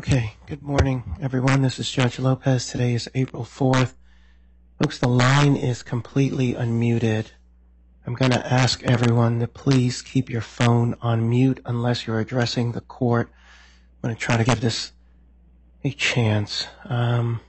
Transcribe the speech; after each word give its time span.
Okay, 0.00 0.32
good 0.46 0.62
morning, 0.62 1.04
everyone. 1.20 1.60
This 1.60 1.78
is 1.78 1.90
Judge 1.90 2.18
Lopez. 2.18 2.68
Today 2.68 2.94
is 2.94 3.10
April 3.14 3.44
4th. 3.44 3.96
Folks, 4.80 4.98
the 4.98 5.08
line 5.08 5.56
is 5.56 5.82
completely 5.82 6.54
unmuted. 6.54 7.26
I'm 8.06 8.14
going 8.14 8.30
to 8.30 8.50
ask 8.50 8.82
everyone 8.84 9.40
to 9.40 9.46
please 9.46 10.00
keep 10.00 10.30
your 10.30 10.40
phone 10.40 10.96
on 11.02 11.28
mute 11.28 11.60
unless 11.66 12.06
you're 12.06 12.18
addressing 12.18 12.72
the 12.72 12.80
court. 12.80 13.30
I'm 13.30 14.08
going 14.08 14.16
to 14.16 14.18
try 14.18 14.38
to 14.38 14.42
give 14.44 14.62
this 14.62 14.92
a 15.84 15.90
chance. 15.90 16.66
Um, 16.86 17.42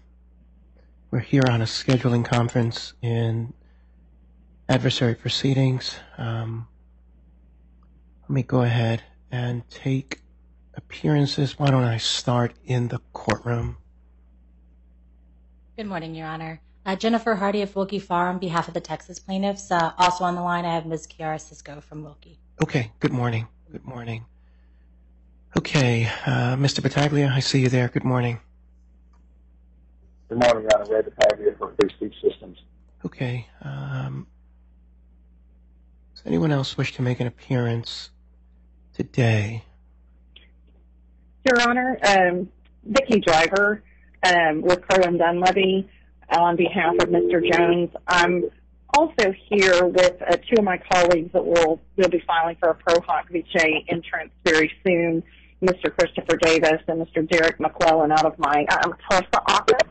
we're 1.09 1.19
here 1.19 1.43
on 1.49 1.61
a 1.61 1.65
scheduling 1.65 2.25
conference 2.25 2.91
in 3.01 3.53
adversary 4.67 5.15
proceedings. 5.15 5.95
Um, 6.17 6.67
let 8.23 8.29
me 8.29 8.43
go 8.43 8.63
ahead 8.63 9.03
and 9.31 9.63
take 9.69 10.20
appearances. 10.73 11.57
Why 11.59 11.69
don't 11.69 11.83
I 11.83 11.97
start 11.97 12.53
in 12.65 12.87
the 12.89 12.99
courtroom? 13.13 13.77
Good 15.77 15.87
morning, 15.87 16.15
Your 16.15 16.27
Honor. 16.27 16.61
Uh, 16.85 16.95
Jennifer 16.95 17.35
Hardy 17.35 17.61
of 17.61 17.75
Willkie 17.75 17.99
Farr 17.99 18.29
on 18.29 18.39
behalf 18.39 18.67
of 18.67 18.73
the 18.73 18.81
Texas 18.81 19.19
plaintiffs. 19.19 19.71
Uh, 19.71 19.91
also 19.97 20.23
on 20.23 20.35
the 20.35 20.41
line, 20.41 20.65
I 20.65 20.73
have 20.73 20.85
Ms. 20.85 21.07
Kiara 21.07 21.39
Cisco 21.39 21.81
from 21.81 22.03
Willkie. 22.03 22.39
Okay, 22.61 22.91
good 22.99 23.11
morning. 23.13 23.47
Good 23.71 23.85
morning. 23.85 24.25
Okay, 25.57 26.05
uh, 26.25 26.55
Mr. 26.55 26.81
Battaglia, 26.81 27.29
I 27.31 27.39
see 27.39 27.61
you 27.61 27.69
there. 27.69 27.87
Good 27.89 28.03
morning. 28.03 28.39
Good 30.29 30.39
morning, 30.39 30.63
Your 30.63 30.81
Honor. 30.81 30.95
Ray 30.95 31.01
Battaglia 31.01 31.55
for 31.57 31.73
Free 31.79 31.89
Speech 31.89 32.15
Systems. 32.21 32.57
Okay. 33.05 33.47
Um, 33.61 34.27
does 36.15 36.23
anyone 36.25 36.51
else 36.51 36.77
wish 36.77 36.93
to 36.95 37.01
make 37.01 37.19
an 37.19 37.27
appearance 37.27 38.11
today? 38.93 39.65
Your 41.45 41.61
Honor, 41.67 41.97
um, 42.03 42.49
Vicki 42.83 43.19
Driver 43.19 43.83
um, 44.23 44.61
with 44.61 44.81
Crowe 44.81 45.03
and 45.03 45.19
Dunlevy 45.19 45.87
on 46.29 46.55
behalf 46.55 46.93
of 47.01 47.09
Mr. 47.09 47.41
Jones. 47.51 47.89
I'm 48.07 48.49
also 48.93 49.33
here 49.49 49.85
with 49.85 50.21
uh, 50.21 50.35
two 50.37 50.57
of 50.59 50.63
my 50.63 50.77
colleagues 50.91 51.31
that 51.33 51.45
will 51.45 51.79
will 51.97 52.09
be 52.09 52.21
filing 52.27 52.57
for 52.59 52.69
a 52.69 52.75
Pro 52.75 52.99
Hac 53.07 53.31
Vice 53.31 53.83
entrance 53.87 54.31
very 54.45 54.71
soon, 54.85 55.23
Mr. 55.61 55.95
Christopher 55.95 56.37
Davis 56.37 56.81
and 56.87 57.05
Mr. 57.05 57.27
Derek 57.27 57.59
McClellan 57.59 58.11
out 58.11 58.25
of 58.25 58.37
my 58.37 58.65
Tulsa 59.09 59.41
office. 59.47 59.89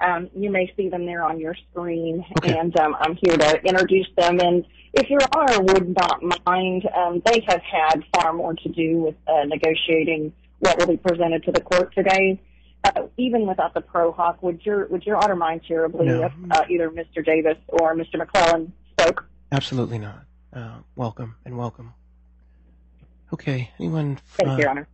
Um, 0.00 0.30
you 0.34 0.50
may 0.50 0.72
see 0.76 0.88
them 0.88 1.06
there 1.06 1.24
on 1.24 1.40
your 1.40 1.56
screen, 1.70 2.24
and 2.44 2.72
I'm 2.78 3.16
here 3.16 3.36
to 3.36 3.60
introduce 3.64 4.06
them. 4.16 4.38
And 4.38 4.64
if 4.94 5.10
Your 5.10 5.20
Honor 5.36 5.60
would 5.60 5.96
not 5.96 6.22
mind, 6.46 6.88
they 7.24 7.44
have 7.48 7.60
had 7.62 8.04
far 8.14 8.32
more 8.32 8.54
to 8.54 8.68
do 8.68 8.98
with 8.98 9.16
uh, 9.26 9.44
negotiating 9.44 10.32
what 10.60 10.78
will 10.78 10.86
be 10.86 10.96
presented 10.96 11.44
to 11.44 11.52
the 11.52 11.60
court 11.60 11.94
today. 11.94 12.40
Uh, 12.84 13.08
even 13.16 13.46
without 13.46 13.74
the 13.74 13.80
Pro 13.80 14.12
Hac, 14.12 14.42
would 14.42 14.64
Your 14.64 14.86
would 14.86 15.04
your 15.04 15.16
Honor 15.16 15.34
mind 15.34 15.62
terribly 15.66 16.08
if 16.08 16.32
uh, 16.50 16.64
either 16.68 16.90
Mr. 16.90 17.24
Davis 17.24 17.56
or 17.68 17.94
Mr. 17.94 18.16
McClellan 18.16 18.72
spoke? 18.92 19.24
Absolutely 19.50 19.98
not. 19.98 20.24
Uh, 20.52 20.78
welcome 20.94 21.34
and 21.44 21.58
welcome. 21.58 21.92
Okay, 23.32 23.70
anyone? 23.78 24.18
Thank 24.34 24.50
you, 24.52 24.58
Your 24.58 24.70
Honor. 24.70 24.88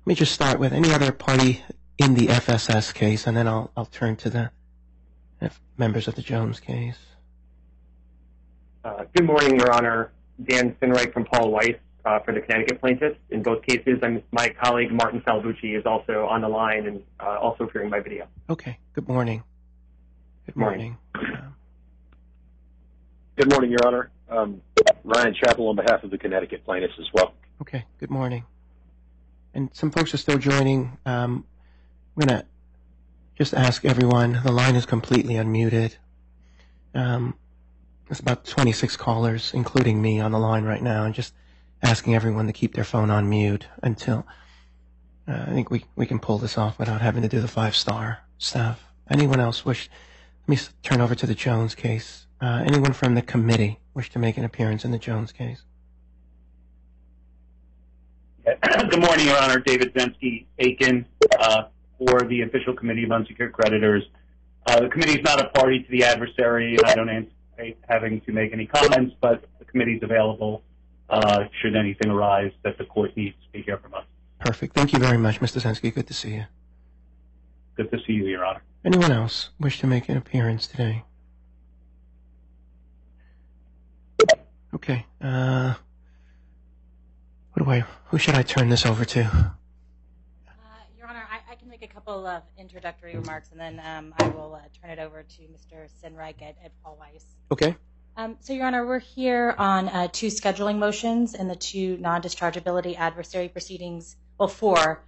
Let 0.00 0.06
me 0.06 0.14
just 0.14 0.32
start 0.32 0.58
with 0.58 0.72
any 0.72 0.92
other 0.92 1.12
party 1.12 1.62
in 1.96 2.14
the 2.14 2.26
FSS 2.26 2.92
case, 2.92 3.26
and 3.26 3.36
then 3.36 3.48
I'll 3.48 3.70
I'll 3.76 3.86
turn 3.86 4.16
to 4.16 4.30
the 4.30 4.50
members 5.78 6.06
of 6.06 6.14
the 6.14 6.22
Jones 6.22 6.60
case. 6.60 6.98
Good 9.14 9.24
morning, 9.24 9.58
Your 9.58 9.72
Honor. 9.72 10.12
Dan 10.44 10.76
Sinreich 10.80 11.12
from 11.12 11.24
Paul 11.24 11.50
Weiss 11.50 11.76
Uh, 12.04 12.18
for 12.18 12.34
the 12.34 12.40
Connecticut 12.40 12.80
plaintiffs. 12.80 13.16
In 13.30 13.44
both 13.44 13.64
cases, 13.64 14.00
my 14.32 14.48
colleague 14.60 14.90
Martin 14.90 15.20
Salvucci 15.20 15.78
is 15.78 15.86
also 15.86 16.26
on 16.26 16.40
the 16.40 16.48
line 16.48 16.86
and 16.86 17.00
uh, 17.20 17.38
also 17.38 17.62
appearing 17.62 17.90
by 17.90 18.00
video. 18.00 18.26
Okay, 18.50 18.76
good 18.92 19.06
morning. 19.06 19.44
Good 20.46 20.56
morning. 20.56 20.98
Um, 21.14 21.54
good 23.36 23.48
morning, 23.52 23.70
Your 23.70 23.86
Honor. 23.86 24.10
Um, 24.28 24.60
Ryan 25.04 25.32
Chapple 25.32 25.68
on 25.68 25.76
behalf 25.76 26.02
of 26.02 26.10
the 26.10 26.18
Connecticut 26.18 26.64
plaintiffs 26.64 26.94
as 26.98 27.06
well. 27.14 27.34
Okay, 27.60 27.84
good 28.00 28.10
morning. 28.10 28.46
And 29.54 29.70
some 29.72 29.92
folks 29.92 30.12
are 30.12 30.18
still 30.18 30.38
joining. 30.38 30.98
Um, 31.06 31.44
I'm 32.16 32.26
going 32.26 32.40
to 32.40 32.46
just 33.38 33.54
ask 33.54 33.84
everyone, 33.84 34.40
the 34.42 34.50
line 34.50 34.74
is 34.74 34.86
completely 34.86 35.34
unmuted. 35.34 35.94
There's 36.92 38.18
about 38.18 38.44
26 38.44 38.96
callers, 38.96 39.52
including 39.54 40.02
me, 40.02 40.18
on 40.18 40.32
the 40.32 40.38
line 40.38 40.64
right 40.64 40.82
now. 40.82 41.04
I'm 41.04 41.12
just 41.12 41.32
asking 41.82 42.14
everyone 42.14 42.46
to 42.46 42.52
keep 42.52 42.74
their 42.74 42.84
phone 42.84 43.10
on 43.10 43.28
mute 43.28 43.66
until 43.82 44.26
uh, 45.28 45.44
I 45.48 45.52
think 45.52 45.70
we 45.70 45.84
we 45.96 46.06
can 46.06 46.18
pull 46.18 46.38
this 46.38 46.56
off 46.58 46.78
without 46.78 47.00
having 47.00 47.22
to 47.22 47.28
do 47.28 47.40
the 47.40 47.48
five-star 47.48 48.20
stuff. 48.38 48.84
Anyone 49.10 49.40
else 49.40 49.64
wish? 49.64 49.90
Let 50.46 50.48
me 50.48 50.66
turn 50.82 51.00
over 51.00 51.14
to 51.14 51.26
the 51.26 51.34
Jones 51.34 51.74
case. 51.74 52.26
Uh, 52.40 52.62
anyone 52.66 52.92
from 52.92 53.14
the 53.14 53.22
committee 53.22 53.78
wish 53.94 54.10
to 54.10 54.18
make 54.18 54.36
an 54.36 54.44
appearance 54.44 54.84
in 54.84 54.90
the 54.90 54.98
Jones 54.98 55.30
case? 55.32 55.62
Good 58.44 59.00
morning, 59.00 59.26
Your 59.26 59.38
Honor. 59.40 59.60
David 59.60 59.94
Zensky-Akin 59.94 61.06
uh, 61.38 61.64
for 61.98 62.22
the 62.22 62.42
Official 62.42 62.74
Committee 62.74 63.04
of 63.04 63.12
Unsecured 63.12 63.52
Creditors. 63.52 64.02
The 64.66 64.88
committee 64.88 65.20
is 65.20 65.24
not 65.24 65.40
a 65.40 65.48
party 65.50 65.80
to 65.84 65.90
the 65.90 66.02
adversary. 66.02 66.76
I 66.84 66.94
don't 66.96 67.08
anticipate 67.08 67.78
having 67.88 68.20
to 68.22 68.32
make 68.32 68.52
any 68.52 68.66
comments, 68.66 69.14
but 69.20 69.44
the 69.60 69.64
committee 69.64 69.94
is 69.94 70.02
available 70.02 70.64
Uh, 71.12 71.44
should 71.60 71.76
anything 71.76 72.10
arise 72.10 72.52
that 72.62 72.78
the 72.78 72.86
court 72.86 73.14
needs 73.18 73.36
to 73.52 73.60
hear 73.60 73.76
from 73.76 73.92
us. 73.92 74.04
Perfect. 74.38 74.74
Thank 74.74 74.94
you 74.94 74.98
very 74.98 75.18
much, 75.18 75.40
Mr. 75.40 75.60
Zensky. 75.60 75.94
Good 75.94 76.06
to 76.06 76.14
see 76.14 76.30
you. 76.36 76.46
Good 77.76 77.90
to 77.90 77.98
see 78.06 78.14
you, 78.14 78.24
Your 78.24 78.46
Honor. 78.46 78.62
Anyone 78.82 79.12
else 79.12 79.50
wish 79.60 79.78
to 79.80 79.86
make 79.86 80.08
an 80.08 80.16
appearance 80.16 80.66
today? 80.66 81.04
Okay. 84.74 85.04
Uh, 85.20 85.74
who 87.52 87.64
do 87.64 87.70
I? 87.70 87.84
Who 88.06 88.16
should 88.16 88.34
I 88.34 88.42
turn 88.42 88.70
this 88.70 88.86
over 88.86 89.04
to? 89.04 89.20
Uh, 89.20 89.50
Your 90.98 91.08
Honor, 91.08 91.24
I 91.50 91.54
can 91.56 91.68
make 91.68 91.82
a 91.82 91.86
couple 91.88 92.26
of 92.26 92.42
introductory 92.58 93.14
remarks, 93.16 93.50
and 93.52 93.60
then 93.60 93.82
um, 93.84 94.14
I 94.18 94.28
will 94.28 94.58
turn 94.80 94.90
it 94.90 94.98
over 94.98 95.22
to 95.22 95.42
Mr. 95.42 95.90
Sinreich 96.02 96.40
at 96.40 96.56
Paul 96.82 96.96
Weiss. 96.98 97.26
Okay. 97.50 97.76
Um, 98.14 98.36
so, 98.40 98.52
Your 98.52 98.66
Honor, 98.66 98.86
we're 98.86 98.98
here 98.98 99.54
on 99.56 99.88
uh, 99.88 100.08
two 100.12 100.26
scheduling 100.26 100.76
motions 100.76 101.34
in 101.34 101.48
the 101.48 101.56
two 101.56 101.96
non-dischargeability 101.96 102.98
adversary 102.98 103.48
proceedings. 103.48 104.16
Well, 104.36 104.48
four. 104.48 105.02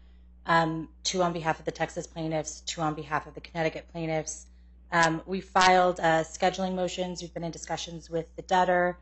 Um, 0.46 0.88
two 1.02 1.22
on 1.22 1.34
behalf 1.34 1.58
of 1.58 1.66
the 1.66 1.70
Texas 1.70 2.06
plaintiffs, 2.06 2.60
two 2.62 2.80
on 2.80 2.94
behalf 2.94 3.26
of 3.26 3.34
the 3.34 3.40
Connecticut 3.40 3.88
plaintiffs. 3.92 4.46
Um, 4.90 5.22
we 5.26 5.40
filed 5.40 6.00
uh, 6.00 6.24
scheduling 6.24 6.74
motions. 6.74 7.20
We've 7.20 7.32
been 7.32 7.44
in 7.44 7.50
discussions 7.50 8.08
with 8.08 8.34
the 8.36 8.42
debtor, 8.42 8.98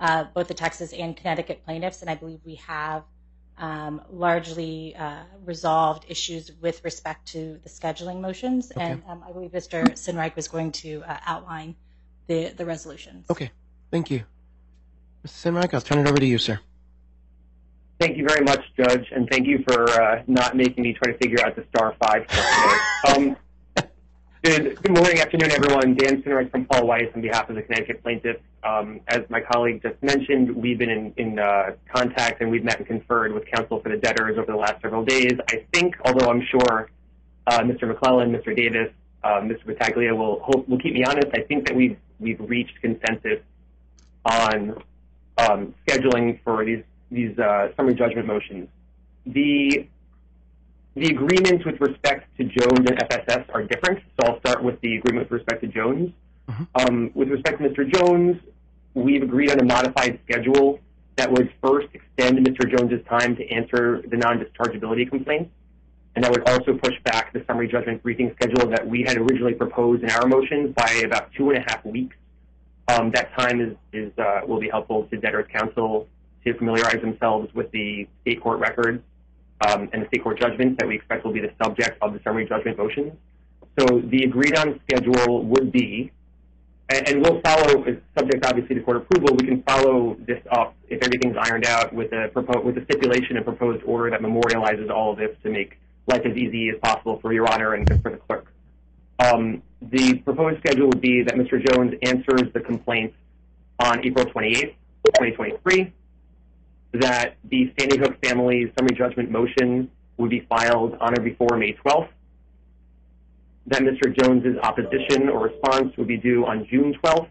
uh, 0.00 0.24
both 0.34 0.48
the 0.48 0.54
Texas 0.54 0.92
and 0.92 1.16
Connecticut 1.16 1.64
plaintiffs, 1.64 2.00
and 2.00 2.10
I 2.10 2.16
believe 2.16 2.40
we 2.44 2.56
have 2.56 3.04
largely 4.10 4.96
resolved 5.44 6.06
issues 6.08 6.50
with 6.60 6.82
respect 6.84 7.28
to 7.28 7.60
the 7.62 7.68
scheduling 7.68 8.20
motions. 8.20 8.72
And 8.72 9.02
I 9.06 9.30
believe 9.30 9.52
Mr. 9.52 9.84
Sinreich 9.92 10.34
was 10.34 10.48
going 10.48 10.72
to 10.72 11.04
outline 11.06 11.76
the 12.26 12.52
the 12.56 12.64
resolutions. 12.64 13.26
Okay. 13.30 13.50
Thank 13.90 14.10
you. 14.10 14.24
Mr. 15.26 15.52
Sinreich, 15.52 15.72
I'll 15.72 15.80
turn 15.80 15.98
it 15.98 16.08
over 16.08 16.18
to 16.18 16.26
you, 16.26 16.38
sir. 16.38 16.58
Thank 18.00 18.16
you 18.18 18.26
very 18.26 18.44
much, 18.44 18.60
Judge, 18.76 19.06
and 19.12 19.28
thank 19.30 19.46
you 19.46 19.62
for 19.66 19.88
uh, 19.88 20.22
not 20.26 20.56
making 20.56 20.82
me 20.82 20.92
try 20.92 21.12
to 21.12 21.18
figure 21.18 21.38
out 21.44 21.54
the 21.56 21.64
star 21.74 21.94
five. 22.02 22.26
Um, 23.06 23.36
good 24.42 24.90
morning, 24.90 25.20
afternoon, 25.20 25.50
everyone. 25.50 25.94
Dan 25.94 26.22
Sinreich 26.22 26.50
from 26.50 26.64
Paul 26.64 26.86
Weiss 26.86 27.10
on 27.14 27.20
behalf 27.20 27.50
of 27.50 27.54
the 27.56 27.62
Connecticut 27.62 28.02
plaintiffs. 28.02 28.40
Um, 28.62 29.00
as 29.08 29.20
my 29.28 29.42
colleague 29.42 29.82
just 29.82 30.02
mentioned, 30.02 30.56
we've 30.56 30.78
been 30.78 31.12
in 31.18 31.38
uh, 31.38 31.72
contact 31.94 32.40
and 32.40 32.50
we've 32.50 32.64
met 32.64 32.78
and 32.78 32.86
conferred 32.86 33.34
with 33.34 33.44
counsel 33.46 33.80
for 33.80 33.90
the 33.90 33.98
debtors 33.98 34.38
over 34.38 34.50
the 34.50 34.56
last 34.56 34.80
several 34.80 35.04
days. 35.04 35.34
I 35.50 35.66
think, 35.74 35.96
although 36.06 36.30
I'm 36.30 36.42
sure 36.50 36.90
uh, 37.46 37.60
Mr. 37.60 37.86
McClellan, 37.86 38.32
Mr. 38.32 38.56
Davis, 38.56 38.90
Mr. 39.22 39.66
Battaglia 39.66 40.14
will 40.14 40.42
keep 40.82 40.94
me 40.94 41.04
honest, 41.04 41.28
I 41.34 41.42
think 41.42 41.66
that 41.66 41.76
we've 41.76 41.96
reached 42.32 42.80
consensus 42.80 43.40
on 44.24 44.82
um, 45.38 45.74
scheduling 45.86 46.40
for 46.42 46.64
these 46.64 46.82
these 47.10 47.38
uh, 47.38 47.68
summary 47.76 47.94
judgment 47.94 48.26
motions. 48.26 48.68
The 49.26 49.86
the 50.94 51.08
agreements 51.08 51.64
with 51.64 51.80
respect 51.80 52.36
to 52.36 52.44
Jones 52.44 52.88
and 52.88 52.98
FSS 52.98 53.52
are 53.52 53.64
different, 53.64 54.00
so 54.20 54.28
I'll 54.28 54.40
start 54.40 54.62
with 54.62 54.80
the 54.80 54.96
agreement 54.96 55.30
with 55.30 55.40
respect 55.40 55.62
to 55.62 55.66
Jones. 55.68 56.12
Mm-hmm. 56.48 56.64
Um, 56.74 57.10
with 57.14 57.28
respect 57.30 57.60
to 57.60 57.68
Mr. 57.68 57.90
Jones, 57.90 58.40
we've 58.94 59.22
agreed 59.22 59.50
on 59.50 59.58
a 59.60 59.64
modified 59.64 60.20
schedule 60.24 60.78
that 61.16 61.30
would 61.30 61.52
first 61.62 61.88
extend 61.94 62.38
Mr. 62.46 62.70
Jones' 62.70 63.04
time 63.08 63.34
to 63.36 63.48
answer 63.50 64.02
the 64.08 64.16
non-dischargeability 64.16 65.08
complaint, 65.08 65.50
and 66.14 66.24
that 66.24 66.30
would 66.30 66.48
also 66.48 66.74
push 66.74 66.94
back 67.04 67.32
the 67.32 67.44
summary 67.46 67.68
judgment 67.68 68.02
briefing 68.02 68.32
schedule 68.36 68.68
that 68.70 68.86
we 68.86 69.02
had 69.02 69.16
originally 69.16 69.54
proposed 69.54 70.02
in 70.02 70.10
our 70.10 70.26
motions 70.26 70.72
by 70.74 71.02
about 71.04 71.32
two 71.36 71.50
and 71.50 71.58
a 71.58 71.62
half 71.62 71.84
weeks. 71.84 72.16
That 72.86 73.30
time 73.36 73.76
will 74.46 74.60
be 74.60 74.68
helpful 74.68 75.06
to 75.06 75.16
debtors' 75.16 75.46
counsel 75.52 76.08
to 76.44 76.54
familiarize 76.54 77.00
themselves 77.00 77.52
with 77.54 77.70
the 77.72 78.06
state 78.22 78.40
court 78.40 78.60
records 78.60 79.02
um, 79.66 79.88
and 79.92 80.02
the 80.02 80.06
state 80.08 80.22
court 80.22 80.38
judgments 80.38 80.76
that 80.78 80.86
we 80.86 80.96
expect 80.96 81.24
will 81.24 81.32
be 81.32 81.40
the 81.40 81.52
subject 81.62 81.96
of 82.02 82.12
the 82.12 82.20
summary 82.22 82.46
judgment 82.46 82.76
motions. 82.78 83.12
So 83.78 84.00
the 84.04 84.22
agreed 84.24 84.56
on 84.56 84.80
schedule 84.88 85.44
would 85.44 85.72
be, 85.72 86.12
and, 86.90 87.22
we'll 87.22 87.40
follow, 87.40 87.84
subject 88.16 88.44
obviously 88.44 88.76
to 88.76 88.82
court 88.82 88.98
approval, 88.98 89.36
we 89.36 89.46
can 89.48 89.62
follow 89.62 90.16
this 90.26 90.40
up 90.52 90.76
if 90.88 91.02
everything's 91.02 91.36
ironed 91.40 91.66
out 91.66 91.92
with 91.92 92.12
a 92.12 92.30
stipulation 92.84 93.36
and 93.36 93.44
proposed 93.44 93.82
order 93.84 94.10
that 94.10 94.20
memorializes 94.20 94.90
all 94.90 95.12
of 95.12 95.18
this 95.18 95.34
to 95.42 95.50
make 95.50 95.78
life 96.06 96.22
as 96.24 96.36
easy 96.36 96.70
as 96.70 96.76
possible 96.80 97.18
for 97.20 97.32
Your 97.32 97.50
Honor 97.52 97.74
and 97.74 97.88
for 98.02 98.10
the 98.10 98.16
clerk. 98.16 98.46
Um, 99.18 99.62
the 99.80 100.18
proposed 100.18 100.58
schedule 100.58 100.88
would 100.88 101.00
be 101.00 101.22
that 101.22 101.34
Mr. 101.34 101.64
Jones 101.64 101.94
answers 102.02 102.52
the 102.52 102.60
complaint 102.60 103.14
on 103.78 104.04
April 104.04 104.26
28th, 104.26 104.74
2023, 105.04 105.92
that 106.94 107.36
the 107.44 107.72
Sandy 107.78 107.98
Hook 107.98 108.16
family 108.24 108.72
summary 108.78 108.96
judgment 108.96 109.30
motion 109.30 109.90
would 110.16 110.30
be 110.30 110.40
filed 110.48 110.96
on 111.00 111.18
or 111.18 111.22
before 111.22 111.56
May 111.56 111.72
12th, 111.72 112.08
that 113.66 113.80
Mr. 113.80 114.16
Jones's 114.16 114.56
opposition 114.62 115.28
or 115.28 115.48
response 115.48 115.96
would 115.96 116.06
be 116.06 116.16
due 116.16 116.44
on 116.46 116.66
June 116.70 116.94
12th, 117.02 117.28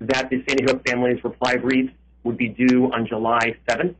that 0.00 0.28
the 0.30 0.44
Sandy 0.46 0.64
Hook 0.64 0.86
family's 0.86 1.22
reply 1.24 1.56
brief 1.56 1.90
would 2.24 2.36
be 2.36 2.48
due 2.48 2.90
on 2.92 3.06
July 3.06 3.56
7th, 3.68 3.94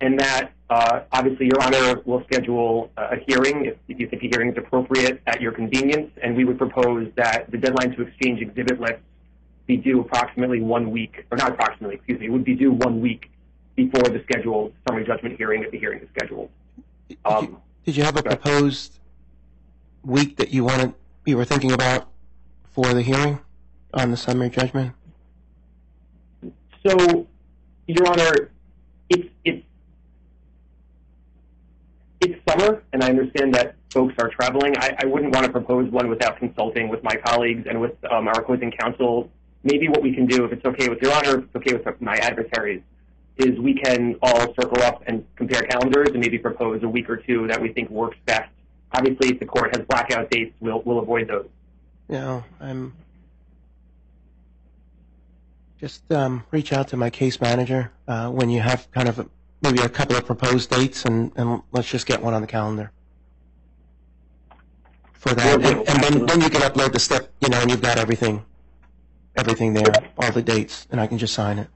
and 0.00 0.18
that 0.18 0.52
uh, 0.70 1.00
obviously 1.12 1.46
Your 1.46 1.62
Honor 1.62 2.00
will 2.04 2.24
schedule 2.24 2.90
a 2.96 3.16
hearing 3.28 3.66
if, 3.66 3.76
if 3.88 4.00
you 4.00 4.08
think 4.08 4.22
a 4.22 4.26
hearing 4.26 4.50
is 4.50 4.58
appropriate 4.58 5.22
at 5.26 5.40
your 5.40 5.52
convenience, 5.52 6.10
and 6.22 6.36
we 6.36 6.44
would 6.44 6.58
propose 6.58 7.10
that 7.16 7.50
the 7.50 7.58
deadline 7.58 7.94
to 7.96 8.02
exchange 8.02 8.40
exhibit 8.40 8.80
lists 8.80 9.02
be 9.66 9.76
due 9.76 10.00
approximately 10.00 10.60
one 10.60 10.90
week, 10.90 11.24
or 11.30 11.38
not 11.38 11.52
approximately, 11.52 11.96
excuse 11.96 12.20
me, 12.20 12.28
would 12.28 12.44
be 12.44 12.54
due 12.54 12.72
one 12.72 13.00
week 13.00 13.30
before 13.76 14.02
the 14.02 14.22
scheduled 14.24 14.72
summary 14.86 15.04
judgment 15.04 15.36
hearing 15.36 15.62
if 15.62 15.70
the 15.70 15.78
hearing 15.78 16.00
is 16.00 16.08
scheduled. 16.16 16.50
Um, 17.24 17.60
Did 17.84 17.96
you 17.96 18.04
have 18.04 18.16
a 18.16 18.22
proposed 18.22 18.98
week 20.02 20.36
that 20.36 20.50
you 20.50 20.64
wanted, 20.64 20.94
you 21.24 21.36
were 21.36 21.44
thinking 21.44 21.72
about 21.72 22.08
for 22.72 22.92
the 22.92 23.02
hearing 23.02 23.40
on 23.94 24.10
the 24.10 24.16
summary 24.16 24.50
judgment? 24.50 24.92
So, 26.86 27.26
Your 27.86 28.06
Honor, 28.06 28.50
it's 29.08 29.28
it's 29.44 29.64
it's 32.24 32.50
summer, 32.50 32.82
and 32.92 33.02
I 33.02 33.08
understand 33.08 33.54
that 33.54 33.76
folks 33.90 34.14
are 34.18 34.28
traveling. 34.30 34.76
I, 34.78 34.96
I 34.98 35.06
wouldn't 35.06 35.34
want 35.34 35.46
to 35.46 35.52
propose 35.52 35.90
one 35.90 36.08
without 36.08 36.38
consulting 36.38 36.88
with 36.88 37.02
my 37.02 37.16
colleagues 37.16 37.66
and 37.68 37.80
with 37.80 37.92
um, 38.10 38.28
our 38.28 38.40
opposing 38.40 38.70
counsel. 38.72 39.30
Maybe 39.62 39.88
what 39.88 40.02
we 40.02 40.14
can 40.14 40.26
do, 40.26 40.44
if 40.44 40.52
it's 40.52 40.64
okay 40.64 40.88
with 40.88 41.00
Your 41.00 41.12
Honor, 41.12 41.38
if 41.38 41.44
it's 41.44 41.56
okay 41.56 41.74
with 41.74 42.00
my 42.00 42.16
adversaries, 42.16 42.82
is 43.36 43.58
we 43.58 43.74
can 43.74 44.16
all 44.22 44.54
circle 44.54 44.82
up 44.82 45.02
and 45.06 45.26
compare 45.36 45.62
calendars 45.62 46.08
and 46.10 46.20
maybe 46.20 46.38
propose 46.38 46.82
a 46.82 46.88
week 46.88 47.08
or 47.08 47.16
two 47.16 47.46
that 47.48 47.60
we 47.60 47.72
think 47.72 47.90
works 47.90 48.16
best. 48.26 48.50
Obviously, 48.92 49.30
if 49.30 49.40
the 49.40 49.46
court 49.46 49.74
has 49.76 49.84
blackout 49.86 50.30
dates, 50.30 50.54
we'll 50.60 50.82
we'll 50.82 51.00
avoid 51.00 51.28
those. 51.28 51.48
Know, 52.08 52.44
I'm 52.60 52.94
just 55.80 56.10
um, 56.12 56.44
reach 56.50 56.72
out 56.72 56.88
to 56.88 56.96
my 56.96 57.10
case 57.10 57.40
manager 57.40 57.90
uh, 58.06 58.30
when 58.30 58.50
you 58.50 58.60
have 58.60 58.90
kind 58.92 59.08
of 59.08 59.18
a, 59.18 59.26
maybe 59.64 59.80
a 59.80 59.88
couple 59.88 60.14
of 60.14 60.24
proposed 60.26 60.70
dates, 60.70 61.04
and, 61.04 61.32
and 61.36 61.62
let's 61.72 61.90
just 61.90 62.06
get 62.06 62.22
one 62.22 62.34
on 62.34 62.42
the 62.42 62.46
calendar 62.46 62.92
for 65.14 65.34
that. 65.34 65.54
And, 65.54 65.88
and 65.88 66.02
then, 66.02 66.26
then 66.26 66.40
you 66.42 66.50
can 66.50 66.60
upload 66.60 66.92
the 66.92 67.00
step, 67.00 67.32
you 67.40 67.48
know, 67.48 67.60
and 67.60 67.70
you've 67.70 67.82
got 67.82 67.98
everything, 67.98 68.44
everything 69.36 69.72
there, 69.72 70.10
all 70.18 70.30
the 70.30 70.42
dates, 70.42 70.86
and 70.90 71.00
I 71.00 71.06
can 71.06 71.18
just 71.18 71.34
sign 71.34 71.58
it. 71.58 71.68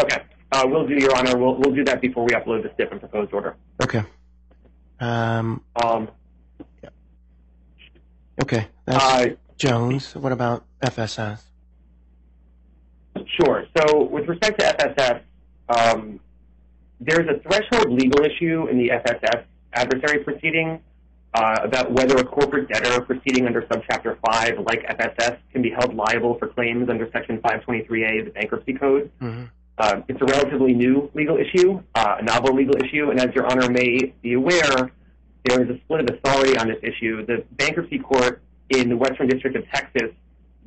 Okay, 0.00 0.22
uh, 0.52 0.64
we'll 0.66 0.86
do, 0.86 0.94
Your 0.94 1.16
Honor. 1.16 1.36
We'll 1.36 1.56
we'll 1.56 1.74
do 1.74 1.82
that 1.84 2.00
before 2.00 2.24
we 2.24 2.30
upload 2.32 2.62
the 2.62 2.70
STIP 2.74 2.92
and 2.92 3.00
proposed 3.00 3.32
order. 3.32 3.56
Okay. 3.82 4.02
Um, 5.00 5.62
Um, 5.82 6.08
yeah. 6.82 6.90
okay, 8.42 8.68
that's 8.84 9.04
uh, 9.04 9.26
Jones. 9.56 10.14
What 10.14 10.32
about 10.32 10.64
FSS? 10.82 11.40
Sure. 13.40 13.64
So 13.76 14.04
with 14.04 14.28
respect 14.28 14.60
to 14.60 14.66
FSS, 14.66 15.22
um, 15.70 16.20
there's 17.00 17.28
a 17.28 17.38
threshold 17.40 17.90
legal 17.90 18.24
issue 18.24 18.68
in 18.68 18.78
the 18.78 18.88
FSS 18.88 19.44
adversary 19.72 20.24
proceeding 20.24 20.80
uh, 21.34 21.58
about 21.62 21.92
whether 21.92 22.16
a 22.16 22.24
corporate 22.24 22.68
debtor 22.68 23.02
proceeding 23.02 23.46
under 23.46 23.62
subchapter 23.62 24.16
5, 24.26 24.60
like 24.60 24.82
FSS, 24.86 25.38
can 25.52 25.60
be 25.60 25.70
held 25.70 25.94
liable 25.94 26.38
for 26.38 26.48
claims 26.48 26.88
under 26.88 27.10
section 27.12 27.38
523A 27.38 28.20
of 28.20 28.24
the 28.26 28.32
Bankruptcy 28.32 28.72
Code. 28.74 29.10
hmm 29.20 29.44
Uh, 29.78 30.00
it's 30.08 30.22
a 30.22 30.24
relatively 30.24 30.72
new 30.72 31.10
legal 31.12 31.36
issue, 31.36 31.82
uh, 31.94 32.16
a 32.20 32.22
novel 32.22 32.54
legal 32.54 32.74
issue, 32.82 33.10
and 33.10 33.20
as 33.20 33.34
Your 33.34 33.46
Honor 33.46 33.68
may 33.68 34.14
be 34.22 34.32
aware, 34.32 34.90
there 35.44 35.62
is 35.62 35.68
a 35.68 35.78
split 35.80 36.00
of 36.00 36.08
authority 36.16 36.56
on 36.56 36.66
this 36.68 36.78
issue. 36.82 37.26
The 37.26 37.44
Bankruptcy 37.60 37.98
Court 37.98 38.40
in 38.70 38.88
the 38.88 38.96
Western 38.96 39.28
District 39.28 39.54
of 39.54 39.68
Texas 39.68 40.10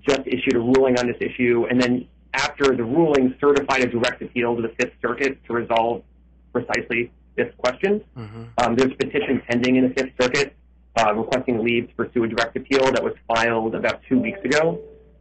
just 0.08 0.22
issued 0.28 0.56
a 0.56 0.60
ruling 0.60 1.00
on 1.00 1.08
this 1.08 1.18
issue, 1.20 1.66
and 1.72 1.82
then 1.82 2.08
after 2.36 2.76
the 2.76 2.84
ruling, 2.84 3.34
certified 3.42 3.82
a 3.82 3.88
direct 3.88 4.22
appeal 4.22 4.56
to 4.56 4.62
the 4.62 4.74
Fifth 4.80 4.94
Circuit 5.02 5.44
to 5.46 5.54
resolve 5.54 6.04
precisely 6.52 7.12
this 7.36 7.54
question. 7.58 8.04
hmm 8.16 8.44
Um, 8.58 8.76
there's 8.76 8.92
a 8.92 8.96
petition 8.96 9.42
pending 9.48 9.76
in 9.78 9.84
the 9.88 9.94
Fifth 9.94 10.14
Circuit 10.20 10.56
uh, 10.98 11.14
requesting 11.14 11.64
leave 11.64 11.88
to 11.90 11.96
pursue 11.96 12.24
a 12.24 12.28
direct 12.28 12.56
appeal 12.58 12.92
that 12.92 13.04
was 13.04 13.14
filed 13.28 13.76
about 13.76 14.02
two 14.10 14.20
weeks 14.20 14.40
ago. 14.44 14.80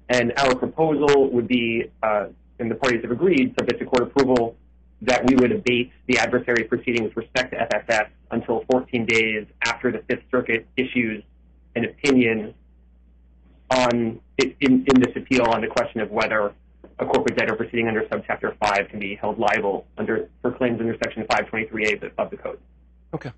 And 0.08 0.32
our 0.38 0.54
proposal 0.54 1.30
would 1.30 1.46
be, 1.46 1.90
uh, 2.02 2.26
and 2.58 2.70
the 2.70 2.74
parties 2.74 3.02
have 3.02 3.10
agreed, 3.10 3.54
subject 3.58 3.78
to 3.80 3.86
court 3.86 4.02
approval, 4.04 4.56
that 5.02 5.28
we 5.28 5.36
would 5.36 5.52
abate 5.52 5.92
the 6.06 6.18
adversary 6.18 6.64
proceeding 6.64 7.04
with 7.04 7.16
respect 7.16 7.52
to 7.52 7.58
FSS 7.58 8.08
until 8.30 8.64
14 8.70 9.06
days 9.06 9.46
after 9.64 9.92
the 9.92 10.02
Fifth 10.08 10.24
Circuit 10.30 10.66
issues 10.76 11.22
an 11.76 11.84
opinion 11.84 12.54
on 13.70 14.18
in, 14.38 14.56
in 14.60 15.00
this 15.00 15.14
appeal 15.14 15.44
on 15.46 15.60
the 15.60 15.66
question 15.66 16.00
of 16.00 16.10
whether 16.10 16.52
a 17.00 17.06
corporate 17.06 17.36
debtor 17.36 17.54
proceeding 17.54 17.88
under 17.88 18.02
subchapter 18.02 18.56
5 18.58 18.88
can 18.88 18.98
be 18.98 19.14
held 19.14 19.38
liable 19.38 19.86
under 19.96 20.28
for 20.42 20.52
claims 20.52 20.80
under 20.80 20.96
section 21.02 21.24
523A 21.24 21.94
of 21.94 22.00
the, 22.00 22.12
of 22.18 22.30
the 22.30 22.36
code. 22.36 22.58
Okay. 23.14 23.32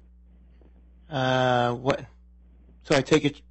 Uh, 1.10 1.74
what? 1.74 2.04
So 2.84 2.96
I 2.96 3.02
take 3.02 3.24
it, 3.24 3.42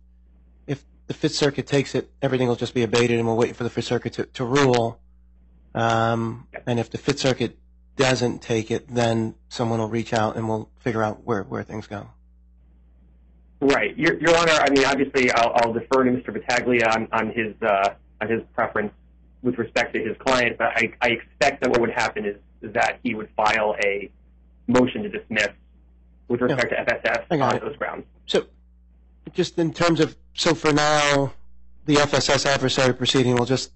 if 0.65 0.83
the 1.07 1.13
Fifth 1.13 1.35
Circuit 1.35 1.67
takes 1.67 1.93
it, 1.93 2.09
everything 2.21 2.47
will 2.47 2.55
just 2.55 2.73
be 2.73 2.83
abated, 2.83 3.19
and 3.19 3.27
we'll 3.27 3.37
wait 3.37 3.55
for 3.55 3.63
the 3.63 3.69
Fifth 3.69 3.85
Circuit 3.85 4.13
to, 4.13 4.25
to 4.25 4.45
rule. 4.45 4.99
Um, 5.75 6.47
and 6.65 6.79
if 6.79 6.89
the 6.89 6.97
Fifth 6.97 7.19
Circuit 7.19 7.57
doesn't 7.95 8.41
take 8.41 8.71
it, 8.71 8.87
then 8.87 9.35
someone 9.49 9.79
will 9.79 9.89
reach 9.89 10.13
out 10.13 10.35
and 10.35 10.47
we'll 10.47 10.69
figure 10.79 11.03
out 11.03 11.23
where, 11.23 11.43
where 11.43 11.63
things 11.63 11.85
go. 11.85 12.07
Right, 13.61 13.95
Your, 13.97 14.17
Your 14.19 14.35
Honor. 14.37 14.53
I 14.53 14.69
mean, 14.69 14.85
obviously, 14.85 15.31
I'll, 15.31 15.51
I'll 15.55 15.73
defer 15.73 16.05
to 16.05 16.11
Mr. 16.11 16.33
Battaglia 16.33 16.87
on, 16.87 17.07
on 17.11 17.27
his 17.31 17.53
uh, 17.61 17.93
on 18.21 18.29
his 18.29 18.41
preference 18.53 18.93
with 19.41 19.57
respect 19.57 19.93
to 19.93 20.03
his 20.03 20.17
client, 20.17 20.57
but 20.57 20.67
I, 20.75 20.93
I 21.01 21.09
expect 21.09 21.61
that 21.61 21.69
what 21.69 21.81
would 21.81 21.91
happen 21.91 22.25
is, 22.25 22.35
that 22.61 22.99
he 23.03 23.15
would 23.15 23.29
file 23.37 23.73
a 23.85 24.11
motion 24.67 25.01
to 25.03 25.07
dismiss 25.07 25.47
with 26.27 26.41
respect 26.41 26.71
to 26.71 26.75
FSS 26.75 27.41
on 27.41 27.55
it. 27.55 27.61
those 27.61 27.77
grounds. 27.77 28.03
So, 28.25 28.47
just 29.31 29.57
in 29.57 29.73
terms 29.73 30.01
of, 30.01 30.17
so 30.33 30.53
for 30.53 30.73
now, 30.73 31.31
the 31.85 31.95
FSS 31.95 32.45
adversary 32.45 32.93
proceeding 32.93 33.37
will 33.37 33.45
just, 33.45 33.71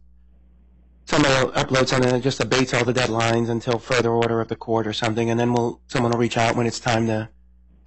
somebody 1.06 1.34
will 1.34 1.54
upload 1.54 1.88
something 1.88 2.12
that 2.12 2.22
just 2.24 2.42
abates 2.42 2.74
all 2.74 2.84
the 2.84 2.92
deadlines 2.92 3.50
until 3.50 3.80
further 3.80 4.12
order 4.12 4.42
of 4.42 4.50
the 4.50 4.58
court 4.58 4.86
or 4.86 4.92
something, 4.92 5.30
and 5.30 5.40
then 5.40 5.54
we'll, 5.54 5.80
someone 5.88 6.12
will 6.12 6.20
reach 6.20 6.36
out 6.36 6.58
when 6.58 6.68
it's 6.68 6.82
time 6.82 7.08
to, 7.08 7.30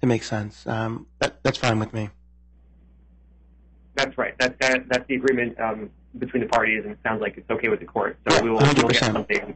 to 0.01 0.07
make 0.07 0.23
sense. 0.23 0.65
Um, 0.65 1.05
that, 1.19 1.43
that's 1.43 1.59
fine 1.59 1.77
with 1.77 1.93
me. 1.93 2.09
That's 3.97 4.17
right. 4.17 4.37
That, 4.37 4.59
that 4.59 4.87
that's 4.89 5.07
the 5.07 5.15
agreement 5.15 5.59
um, 5.59 5.89
between 6.19 6.43
the 6.43 6.49
parties, 6.49 6.83
and 6.83 6.93
it 6.93 6.99
sounds 7.03 7.21
like 7.21 7.37
it's 7.37 7.49
okay 7.49 7.69
with 7.69 7.79
the 7.79 7.85
court. 7.85 8.17
So 8.27 8.41
we 8.43 8.49
will 8.49 8.57
we'll 8.57 8.73
get 8.73 8.85
100%. 8.85 9.13
something. 9.13 9.55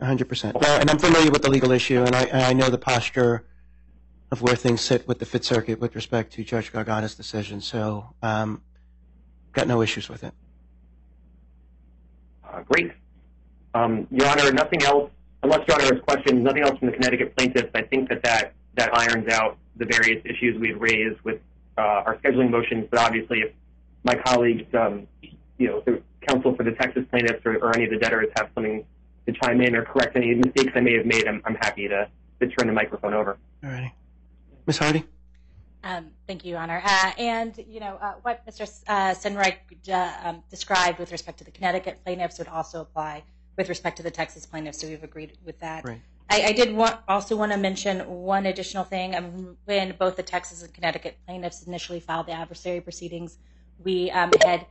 100%. 0.00 0.54
Well, 0.60 0.80
and 0.80 0.90
I'm 0.90 0.98
familiar 0.98 1.30
with 1.30 1.42
the 1.42 1.50
legal 1.50 1.70
issue, 1.70 2.02
and 2.02 2.14
I, 2.14 2.22
and 2.24 2.42
I 2.42 2.52
know 2.52 2.70
the 2.70 2.78
posture 2.78 3.44
of 4.30 4.42
where 4.42 4.56
things 4.56 4.80
sit 4.80 5.06
with 5.06 5.18
the 5.18 5.26
Fifth 5.26 5.44
Circuit 5.44 5.78
with 5.80 5.94
respect 5.94 6.32
to 6.34 6.44
Judge 6.44 6.72
Gargotta's 6.72 7.14
decision, 7.14 7.60
so 7.60 8.14
um, 8.22 8.62
got 9.52 9.68
no 9.68 9.82
issues 9.82 10.08
with 10.08 10.24
it. 10.24 10.32
Uh, 12.44 12.62
great. 12.62 12.92
Um, 13.74 14.06
Your 14.10 14.28
Honor, 14.28 14.50
nothing 14.52 14.82
else, 14.82 15.10
unless 15.42 15.66
Your 15.68 15.76
Honor 15.76 15.94
has 15.94 16.02
questions, 16.02 16.42
nothing 16.42 16.62
else 16.62 16.78
from 16.78 16.88
the 16.88 16.94
Connecticut 16.94 17.36
plaintiffs. 17.36 17.70
I 17.74 17.82
think 17.82 18.08
that 18.08 18.22
that, 18.24 18.54
that 18.76 18.96
irons 18.96 19.28
out 19.28 19.58
the 19.76 19.84
various 19.84 20.22
issues 20.24 20.58
we've 20.58 20.80
raised 20.80 21.20
with 21.22 21.40
uh, 21.78 22.02
our 22.06 22.16
scheduling 22.18 22.50
motions, 22.50 22.86
but 22.90 23.00
obviously 23.00 23.40
if 23.40 23.52
my 24.04 24.14
colleagues, 24.14 24.72
um, 24.74 25.06
you 25.62 25.68
know, 25.68 25.82
the 25.86 26.02
counsel 26.26 26.54
for 26.56 26.64
the 26.64 26.72
Texas 26.72 27.04
plaintiffs 27.10 27.44
or, 27.46 27.56
or 27.58 27.74
any 27.74 27.84
of 27.84 27.90
the 27.90 27.96
debtors 27.98 28.28
have 28.36 28.50
something 28.54 28.84
to 29.26 29.32
chime 29.32 29.60
in 29.60 29.76
or 29.76 29.84
correct 29.84 30.16
any 30.16 30.34
mistakes 30.34 30.72
I 30.74 30.80
may 30.80 30.96
have 30.96 31.06
made, 31.06 31.28
I'm, 31.28 31.40
I'm 31.44 31.54
happy 31.54 31.86
to, 31.88 32.08
to 32.40 32.46
turn 32.48 32.66
the 32.66 32.72
microphone 32.72 33.14
over. 33.14 33.38
All 33.62 33.70
righty. 33.70 33.94
Ms. 34.66 34.78
Hardy? 34.78 35.04
Um, 35.84 36.10
thank 36.26 36.44
you, 36.44 36.50
Your 36.52 36.60
Honor. 36.60 36.82
Uh, 36.84 37.12
and, 37.18 37.64
you 37.68 37.80
know, 37.80 37.98
uh, 38.00 38.14
what 38.22 38.44
Mr. 38.46 38.62
S- 38.62 38.84
Uh, 38.88 39.14
Sinreich 39.14 39.56
uh, 39.88 40.28
um, 40.28 40.42
described 40.50 40.98
with 40.98 41.12
respect 41.12 41.38
to 41.38 41.44
the 41.44 41.50
Connecticut 41.50 42.00
plaintiffs 42.04 42.38
would 42.38 42.48
also 42.48 42.80
apply 42.80 43.22
with 43.56 43.68
respect 43.68 43.96
to 43.98 44.02
the 44.02 44.10
Texas 44.10 44.46
plaintiffs, 44.46 44.80
so 44.80 44.88
we've 44.88 45.04
agreed 45.04 45.36
with 45.44 45.58
that. 45.60 45.84
Right. 45.84 46.00
I, 46.30 46.42
I 46.46 46.52
did 46.52 46.74
want, 46.74 46.96
also 47.06 47.36
want 47.36 47.52
to 47.52 47.58
mention 47.58 48.00
one 48.00 48.46
additional 48.46 48.84
thing. 48.84 49.14
Um, 49.14 49.56
when 49.66 49.94
both 49.98 50.16
the 50.16 50.22
Texas 50.22 50.62
and 50.62 50.72
Connecticut 50.72 51.18
plaintiffs 51.26 51.62
initially 51.64 52.00
filed 52.00 52.26
the 52.26 52.32
adversary 52.32 52.80
proceedings, 52.80 53.38
we 53.84 54.10
um, 54.10 54.30
had 54.44 54.66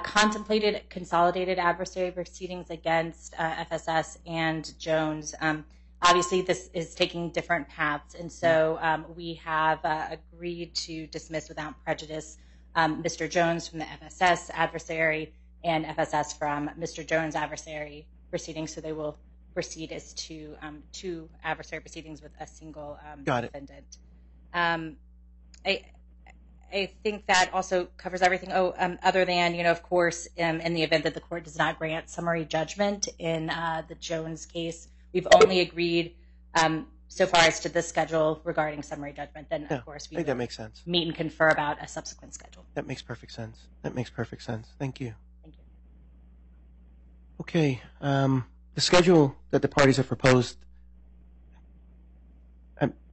contemplated 0.00 0.82
consolidated 0.90 1.58
adversary 1.58 2.10
proceedings 2.10 2.70
against 2.70 3.34
uh, 3.38 3.64
FSS 3.70 4.18
and 4.26 4.78
Jones. 4.78 5.34
Um, 5.40 5.64
obviously, 6.02 6.42
this 6.42 6.70
is 6.74 6.94
taking 6.94 7.30
different 7.30 7.68
paths, 7.68 8.14
and 8.14 8.30
so 8.30 8.78
um, 8.80 9.04
we 9.16 9.34
have 9.34 9.84
uh, 9.84 10.08
agreed 10.10 10.74
to 10.74 11.06
dismiss 11.06 11.48
without 11.48 11.74
prejudice 11.84 12.38
um, 12.74 13.02
Mr. 13.02 13.30
Jones 13.30 13.68
from 13.68 13.78
the 13.78 13.84
FSS 13.84 14.50
adversary 14.52 15.32
and 15.64 15.84
FSS 15.86 16.38
from 16.38 16.68
Mr. 16.78 17.06
Jones 17.06 17.34
adversary 17.34 18.06
proceedings. 18.30 18.74
So 18.74 18.80
they 18.80 18.92
will 18.92 19.18
proceed 19.54 19.92
as 19.92 20.12
two 20.14 20.54
um, 20.62 20.82
two 20.92 21.28
adversary 21.44 21.80
proceedings 21.80 22.22
with 22.22 22.32
a 22.40 22.46
single 22.46 22.98
um, 23.10 23.24
defendant. 23.46 23.98
I 26.72 26.90
think 27.02 27.26
that 27.26 27.50
also 27.52 27.88
covers 27.96 28.22
everything. 28.22 28.50
Oh, 28.52 28.74
um, 28.76 28.98
other 29.02 29.24
than 29.24 29.54
you 29.54 29.62
know, 29.62 29.70
of 29.70 29.82
course, 29.82 30.28
um, 30.38 30.60
in 30.60 30.74
the 30.74 30.82
event 30.82 31.04
that 31.04 31.14
the 31.14 31.20
court 31.20 31.44
does 31.44 31.56
not 31.56 31.78
grant 31.78 32.10
summary 32.10 32.44
judgment 32.44 33.08
in 33.18 33.50
uh, 33.50 33.82
the 33.88 33.94
Jones 33.94 34.46
case, 34.46 34.88
we've 35.12 35.28
only 35.34 35.60
agreed 35.60 36.16
um, 36.54 36.86
so 37.08 37.26
far 37.26 37.42
as 37.42 37.60
to 37.60 37.68
the 37.68 37.82
schedule 37.82 38.40
regarding 38.44 38.82
summary 38.82 39.12
judgment. 39.12 39.48
Then, 39.48 39.66
of 39.70 39.84
course, 39.84 40.10
we 40.10 40.16
think 40.16 40.26
that 40.26 40.36
makes 40.36 40.56
sense. 40.56 40.82
meet 40.86 41.06
and 41.06 41.16
confer 41.16 41.48
about 41.48 41.82
a 41.82 41.88
subsequent 41.88 42.34
schedule. 42.34 42.64
That 42.74 42.86
makes 42.86 43.02
perfect 43.02 43.32
sense. 43.32 43.58
That 43.82 43.94
makes 43.94 44.10
perfect 44.10 44.42
sense. 44.42 44.68
Thank 44.78 45.00
you. 45.00 45.14
Thank 45.42 45.54
you. 45.56 45.62
Okay. 47.40 47.82
Um, 48.00 48.46
the 48.74 48.80
schedule 48.80 49.36
that 49.50 49.62
the 49.62 49.68
parties 49.68 49.96
have 49.98 50.08
proposed, 50.08 50.58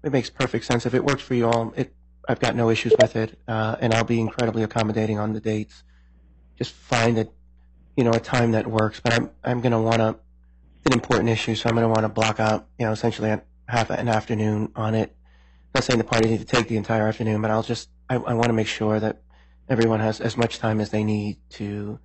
it 0.04 0.12
makes 0.12 0.30
perfect 0.30 0.66
sense. 0.66 0.86
If 0.86 0.94
it 0.94 1.04
works 1.04 1.24
for 1.24 1.34
you 1.34 1.48
all, 1.48 1.74
it, 1.76 1.94
I've 2.28 2.40
got 2.40 2.56
no 2.56 2.70
issues 2.70 2.94
with 3.00 3.16
it, 3.16 3.40
uh, 3.48 3.76
and 3.80 3.94
I'll 3.94 4.04
be 4.04 4.20
incredibly 4.20 4.64
accommodating 4.64 5.20
on 5.20 5.34
the 5.34 5.42
dates. 5.42 5.84
Just 6.58 6.72
find 6.72 7.18
that, 7.18 7.32
you 7.98 8.04
know, 8.04 8.12
a 8.12 8.20
time 8.20 8.52
that 8.52 8.68
works. 8.68 9.00
But 9.00 9.14
I'm, 9.14 9.30
I'm 9.44 9.62
going 9.62 9.72
to 9.72 9.80
want 9.82 9.98
to, 9.98 10.16
it's 10.78 10.86
an 10.86 10.94
important 10.94 11.30
issue, 11.30 11.56
so 11.56 11.70
I'm 11.70 11.76
going 11.76 11.84
to 11.84 11.90
want 11.90 12.02
to 12.02 12.10
block 12.10 12.40
out, 12.40 12.68
you 12.80 12.86
know, 12.86 12.92
essentially 12.92 13.30
a 13.30 13.44
half 13.68 13.90
an 13.90 14.08
afternoon 14.08 14.72
on 14.76 14.96
it. 14.96 15.16
not 15.74 15.84
saying 15.84 15.98
the 15.98 16.06
parties 16.06 16.32
need 16.32 16.40
to 16.40 16.46
take 16.46 16.68
the 16.68 16.78
entire 16.78 17.08
afternoon, 17.08 17.42
but 17.42 17.52
I'll 17.52 17.64
just, 17.64 17.90
I, 18.10 18.16
I 18.16 18.34
want 18.34 18.48
to 18.48 18.54
make 18.54 18.68
sure 18.68 19.00
that 19.00 19.22
everyone 19.68 20.00
has 20.00 20.22
as 20.22 20.38
much 20.38 20.60
time 20.60 20.80
as 20.80 20.90
they 20.90 21.04
need 21.04 21.38
to 21.52 22.00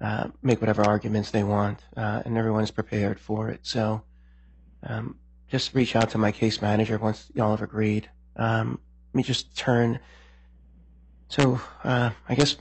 uh, 0.00 0.28
make 0.42 0.60
whatever 0.60 0.82
arguments 0.82 1.30
they 1.30 1.44
want, 1.44 1.80
uh, 1.96 2.22
and 2.24 2.38
everyone 2.38 2.62
is 2.62 2.70
prepared 2.70 3.20
for 3.20 3.50
it. 3.50 3.60
So 3.62 4.02
um, 4.82 5.16
just 5.48 5.74
reach 5.74 5.96
out 5.96 6.10
to 6.10 6.18
my 6.18 6.32
case 6.32 6.62
manager 6.62 6.96
once 6.98 7.30
y'all 7.34 7.50
have 7.50 7.62
agreed. 7.62 8.08
Um, 8.36 8.78
me 9.14 9.22
just 9.22 9.56
turn. 9.56 9.98
So 11.28 11.60
uh, 11.84 12.10
I 12.28 12.34
guess, 12.34 12.56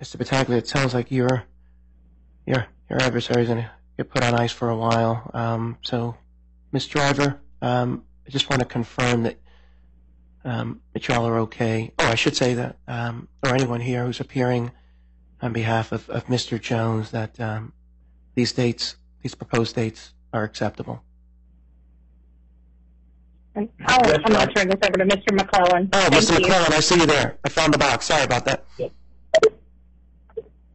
Mr. 0.00 0.16
Battaglia, 0.16 0.58
it 0.58 0.68
sounds 0.68 0.94
like 0.94 1.10
your 1.10 1.44
your 2.46 2.66
your 2.88 3.02
adversary's 3.02 3.48
gonna 3.48 3.70
get 3.96 4.10
put 4.10 4.22
on 4.22 4.34
ice 4.34 4.52
for 4.52 4.68
a 4.68 4.76
while. 4.76 5.30
Um, 5.34 5.78
so, 5.82 6.16
Ms. 6.72 6.86
Driver, 6.86 7.40
um, 7.62 8.04
I 8.26 8.30
just 8.30 8.50
want 8.50 8.60
to 8.60 8.68
confirm 8.68 9.22
that 9.24 9.38
um, 10.44 10.80
that 10.92 11.08
y'all 11.08 11.26
are 11.26 11.38
okay. 11.40 11.92
Oh, 11.98 12.06
I 12.06 12.14
should 12.14 12.36
say 12.36 12.54
that, 12.54 12.78
um, 12.86 13.28
or 13.44 13.54
anyone 13.54 13.80
here 13.80 14.04
who's 14.04 14.20
appearing 14.20 14.70
on 15.42 15.52
behalf 15.52 15.92
of, 15.92 16.08
of 16.08 16.26
Mr. 16.26 16.60
Jones, 16.60 17.10
that 17.10 17.38
um, 17.40 17.72
these 18.34 18.52
dates, 18.52 18.96
these 19.22 19.34
proposed 19.34 19.74
dates, 19.74 20.12
are 20.32 20.44
acceptable. 20.44 21.02
And 23.56 23.68
I'll, 23.86 23.98
Yes, 24.06 24.18
I'm 24.24 24.32
going 24.32 24.34
Rob. 24.34 24.48
to 24.48 24.54
turn 24.54 24.68
this 24.68 24.78
over 24.82 24.98
to 24.98 25.04
Mr. 25.06 25.34
McClellan. 25.34 25.88
Oh, 25.92 25.98
Thank 26.10 26.14
Mr. 26.14 26.32
you. 26.34 26.40
McClellan, 26.40 26.72
I 26.74 26.80
see 26.80 26.96
you 27.00 27.06
there. 27.06 27.38
I 27.44 27.48
found 27.48 27.72
the 27.74 27.78
box. 27.78 28.04
Sorry 28.06 28.22
about 28.24 28.44
that. 28.44 28.64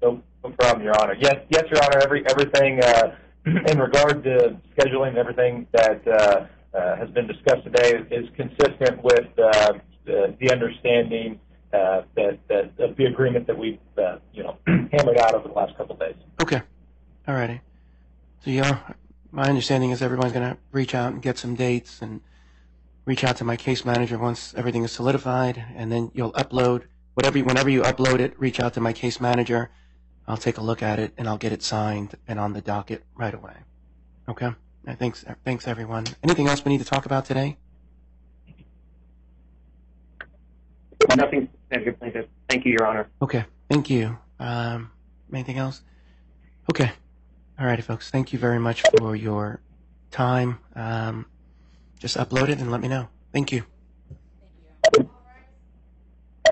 No, 0.02 0.22
no 0.44 0.50
problem, 0.58 0.84
Your 0.84 1.00
Honor. 1.00 1.16
Yes, 1.20 1.36
yes, 1.50 1.64
Your 1.72 1.84
Honor. 1.84 2.00
Every 2.04 2.26
everything 2.28 2.84
uh, 2.84 3.16
in 3.46 3.78
regard 3.80 4.24
to 4.24 4.58
scheduling, 4.76 5.16
everything 5.16 5.68
that 5.74 6.02
uh, 6.08 6.48
uh, 6.76 6.96
has 6.98 7.10
been 7.12 7.28
discussed 7.28 7.64
today 7.64 8.04
is 8.10 8.28
consistent 8.36 9.04
with 9.04 9.28
uh, 9.38 9.74
the, 10.06 10.36
the 10.40 10.52
understanding 10.52 11.40
uh, 11.74 12.02
that 12.16 12.40
that 12.50 12.72
of 12.80 12.98
the 12.98 13.06
agreement 13.06 13.46
that 13.46 13.58
we've 13.58 13.78
uh, 14.00 14.18
you 14.34 14.42
know 14.44 14.58
hammered 14.92 15.20
out 15.20 15.36
over 15.36 15.48
the 15.48 15.54
last 15.54 15.78
couple 15.78 15.94
of 15.94 16.00
days. 16.00 16.16
Okay. 16.42 16.62
All 17.28 17.36
righty. 17.36 17.62
So, 18.44 18.50
yeah, 18.50 18.80
my 19.32 19.44
understanding 19.48 19.92
is 19.92 20.02
everyone's 20.02 20.34
going 20.34 20.50
to 20.50 20.58
reach 20.72 20.96
out 20.96 21.14
and 21.14 21.22
get 21.22 21.38
some 21.38 21.54
dates 21.54 22.02
and 22.02 22.22
reach 23.06 23.24
out 23.24 23.38
to 23.38 23.44
my 23.44 23.56
case 23.56 23.84
manager 23.86 24.18
once 24.18 24.54
everything 24.56 24.84
is 24.84 24.92
solidified, 24.92 25.64
and 25.76 25.92
then 25.92 26.12
you'll 26.14 26.34
upload 26.34 26.86
whatever. 27.14 27.40
Whenever 27.40 27.70
you 27.70 27.82
upload 27.82 28.20
it, 28.20 28.40
reach 28.40 28.60
out 28.60 28.74
to 28.74 28.82
my 28.82 28.94
case 28.94 29.20
manager. 29.20 29.72
I'll 30.28 30.38
take 30.38 30.58
a 30.58 30.62
look 30.62 30.84
at 30.84 31.00
it 31.00 31.14
and 31.18 31.28
I'll 31.28 31.38
get 31.38 31.52
it 31.52 31.64
signed 31.64 32.16
and 32.28 32.40
on 32.40 32.54
the 32.54 32.62
docket 32.62 33.04
right 33.16 33.34
away. 33.34 33.56
Okay. 34.30 34.52
Thanks. 34.98 35.26
Thanks, 35.44 35.68
everyone. 35.68 36.06
Anything 36.24 36.48
else 36.48 36.64
we 36.64 36.72
need 36.72 36.80
to 36.80 36.86
talk 36.86 37.06
about 37.06 37.26
today? 37.26 37.58
Nothing. 41.18 41.50
Thank 41.70 42.66
you, 42.66 42.72
Your 42.72 42.88
Honor. 42.88 43.10
Okay. 43.22 43.46
Thank 43.70 43.90
you. 43.90 44.18
Um, 44.40 44.92
anything 45.34 45.58
else? 45.58 45.82
Okay. 46.72 46.92
All 47.60 47.66
righty, 47.66 47.82
folks. 47.82 48.10
Thank 48.10 48.34
you 48.34 48.40
very 48.40 48.60
much 48.60 48.84
for 48.98 49.16
your 49.16 49.62
time. 50.12 50.60
Um, 50.76 51.26
just 52.02 52.18
upload 52.18 52.50
it 52.50 52.60
and 52.60 52.72
let 52.72 52.82
me 52.82 52.88
know. 52.88 53.08
Thank 53.32 53.52
you. 53.52 53.64